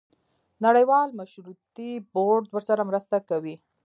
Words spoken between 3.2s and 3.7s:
کوي.